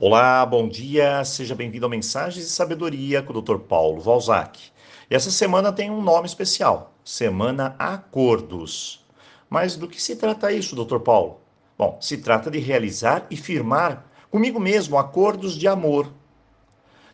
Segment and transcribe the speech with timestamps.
[0.00, 3.58] Olá, bom dia, seja bem-vindo ao Mensagens de Sabedoria com o Dr.
[3.58, 4.70] Paulo Valzac.
[5.10, 9.04] E essa semana tem um nome especial, Semana Acordos.
[9.50, 11.00] Mas do que se trata isso, Dr.
[11.00, 11.40] Paulo?
[11.76, 16.12] Bom, se trata de realizar e firmar comigo mesmo acordos de amor.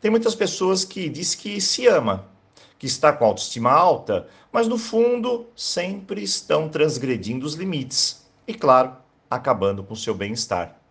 [0.00, 2.26] Tem muitas pessoas que diz que se ama,
[2.80, 8.96] que está com autoestima alta, mas no fundo sempre estão transgredindo os limites e, claro,
[9.30, 10.81] acabando com seu bem-estar.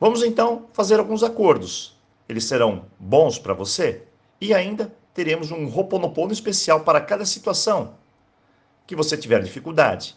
[0.00, 1.96] Vamos então fazer alguns acordos.
[2.28, 4.02] Eles serão bons para você
[4.40, 7.94] e ainda teremos um roponopono especial para cada situação
[8.86, 10.16] que você tiver dificuldade.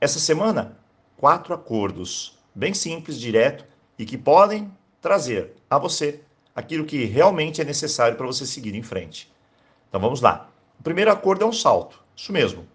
[0.00, 0.76] Essa semana,
[1.16, 3.64] quatro acordos, bem simples, direto
[3.98, 6.20] e que podem trazer a você
[6.54, 9.32] aquilo que realmente é necessário para você seguir em frente.
[9.88, 10.48] Então vamos lá.
[10.78, 12.66] O primeiro acordo é um salto, isso mesmo.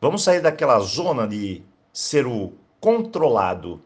[0.00, 3.80] Vamos sair daquela zona de ser o controlado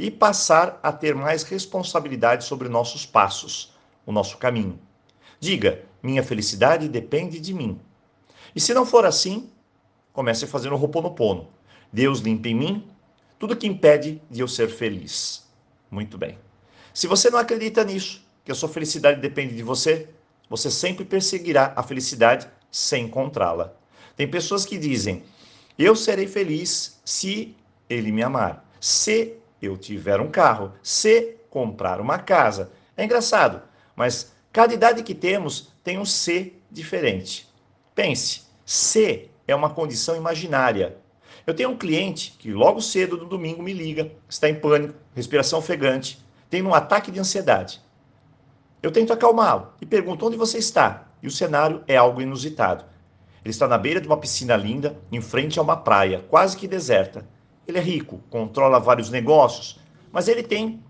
[0.00, 3.74] e passar a ter mais responsabilidade sobre nossos passos,
[4.06, 4.80] o nosso caminho.
[5.38, 7.78] Diga: minha felicidade depende de mim.
[8.56, 9.50] E se não for assim,
[10.10, 11.48] comece a fazer o Roponopono.
[11.92, 12.88] Deus limpa em mim
[13.38, 15.46] tudo que impede de eu ser feliz.
[15.90, 16.38] Muito bem.
[16.94, 20.08] Se você não acredita nisso, que a sua felicidade depende de você,
[20.48, 23.74] você sempre perseguirá a felicidade sem encontrá-la.
[24.16, 25.22] Tem pessoas que dizem:
[25.78, 27.54] Eu serei feliz se
[27.88, 32.72] ele me amar, se eu tiver um carro, se comprar uma casa.
[32.96, 33.62] É engraçado,
[33.94, 37.48] mas cada idade que temos tem um se diferente.
[37.94, 40.96] Pense, se é uma condição imaginária.
[41.46, 45.58] Eu tenho um cliente que logo cedo no domingo me liga, está em pânico, respiração
[45.58, 47.80] ofegante, tem um ataque de ansiedade.
[48.82, 51.08] Eu tento acalmá-lo e pergunto onde você está.
[51.22, 52.84] E o cenário é algo inusitado.
[53.44, 56.68] Ele está na beira de uma piscina linda, em frente a uma praia, quase que
[56.68, 57.26] deserta.
[57.66, 59.78] Ele é rico, controla vários negócios,
[60.12, 60.82] mas ele tem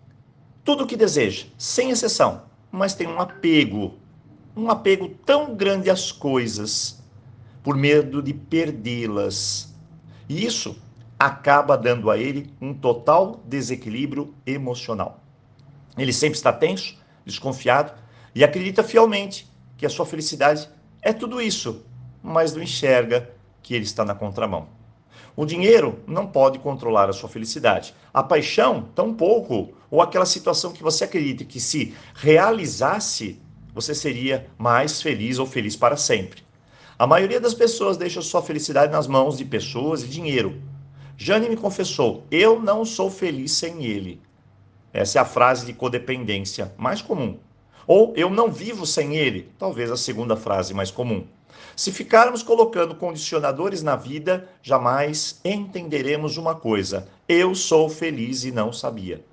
[0.64, 3.94] tudo o que deseja, sem exceção, mas tem um apego,
[4.56, 7.02] um apego tão grande às coisas,
[7.62, 9.74] por medo de perdê-las.
[10.28, 10.76] E isso
[11.18, 15.20] acaba dando a ele um total desequilíbrio emocional.
[15.98, 16.96] Ele sempre está tenso,
[17.26, 17.92] desconfiado
[18.34, 20.68] e acredita fielmente que a sua felicidade
[21.02, 21.84] é tudo isso,
[22.22, 23.30] mas não enxerga
[23.62, 24.68] que ele está na contramão.
[25.36, 27.94] O dinheiro não pode controlar a sua felicidade.
[28.12, 29.72] A paixão, tampouco.
[29.90, 33.40] Ou aquela situação que você acredita que se realizasse,
[33.74, 36.42] você seria mais feliz ou feliz para sempre.
[36.98, 40.60] A maioria das pessoas deixa sua felicidade nas mãos de pessoas e dinheiro.
[41.16, 44.20] Jane me confessou: eu não sou feliz sem ele.
[44.92, 47.38] Essa é a frase de codependência mais comum.
[47.92, 51.26] Ou eu não vivo sem ele, talvez a segunda frase mais comum.
[51.74, 58.72] Se ficarmos colocando condicionadores na vida, jamais entenderemos uma coisa: eu sou feliz e não
[58.72, 59.24] sabia.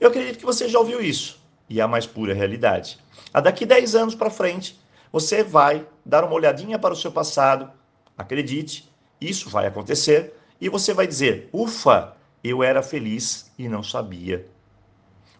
[0.00, 1.40] Eu acredito que você já ouviu isso,
[1.70, 2.98] e é a mais pura realidade.
[3.32, 4.80] A daqui 10 anos para frente,
[5.12, 7.70] você vai dar uma olhadinha para o seu passado,
[8.18, 14.44] acredite, isso vai acontecer, e você vai dizer: ufa, eu era feliz e não sabia.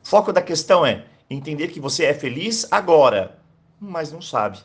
[0.01, 3.39] O foco da questão é entender que você é feliz agora,
[3.81, 4.59] mas não sabe.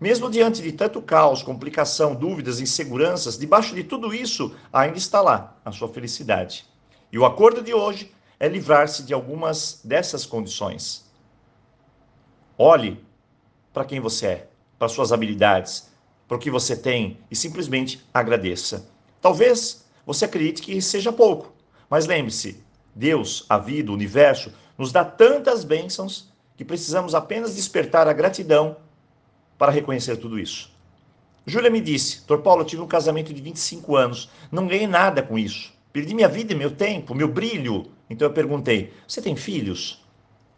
[0.00, 5.56] Mesmo diante de tanto caos, complicação, dúvidas, inseguranças, debaixo de tudo isso ainda está lá
[5.64, 6.64] a sua felicidade.
[7.10, 11.10] E o acordo de hoje é livrar-se de algumas dessas condições.
[12.56, 13.02] Olhe
[13.72, 14.48] para quem você é,
[14.78, 15.90] para suas habilidades,
[16.28, 18.88] para o que você tem e simplesmente agradeça.
[19.20, 21.52] Talvez você acredite que seja pouco,
[21.90, 22.62] mas lembre-se:
[22.94, 28.76] Deus, a vida, o universo nos dá tantas bênçãos que precisamos apenas despertar a gratidão
[29.58, 30.70] para reconhecer tudo isso.
[31.44, 32.38] Júlia me disse: Dr.
[32.38, 35.72] Paulo, eu tive um casamento de 25 anos, não ganhei nada com isso.
[35.92, 37.90] Perdi minha vida, meu tempo, meu brilho.
[38.08, 40.04] Então eu perguntei: Você tem filhos?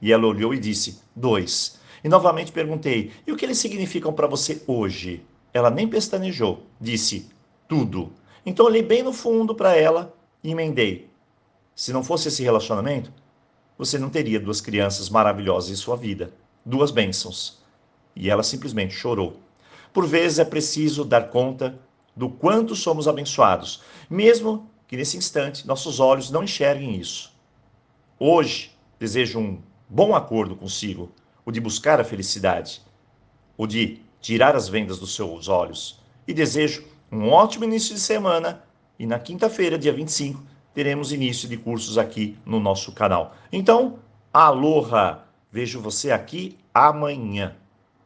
[0.02, 1.80] E ela olhou e disse: Dois.
[2.02, 5.24] E novamente perguntei: E o que eles significam para você hoje?
[5.52, 7.30] Ela nem pestanejou, disse:
[7.68, 8.12] Tudo.
[8.44, 11.08] Então olhei bem no fundo para ela e emendei:
[11.74, 13.12] Se não fosse esse relacionamento,
[13.80, 17.62] você não teria duas crianças maravilhosas em sua vida, duas bênçãos.
[18.14, 19.40] E ela simplesmente chorou.
[19.90, 21.80] Por vezes é preciso dar conta
[22.14, 27.32] do quanto somos abençoados, mesmo que nesse instante nossos olhos não enxerguem isso.
[28.18, 31.10] Hoje, desejo um bom acordo consigo,
[31.42, 32.82] o de buscar a felicidade,
[33.56, 35.98] o de tirar as vendas dos seus olhos.
[36.28, 38.62] E desejo um ótimo início de semana
[38.98, 43.34] e na quinta-feira, dia 25, teremos início de cursos aqui no nosso canal.
[43.52, 43.98] Então,
[44.32, 45.24] aloha!
[45.52, 47.56] Vejo você aqui amanhã.